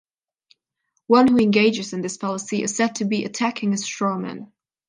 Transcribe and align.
One 1.05 1.27
who 1.27 1.37
engages 1.37 1.93
in 1.93 2.01
this 2.01 2.17
fallacy 2.17 2.63
is 2.63 2.75
said 2.75 2.95
to 2.95 3.05
be 3.05 3.23
"attacking 3.23 3.71
a 3.73 3.77
straw 3.77 4.17
man". 4.17 4.51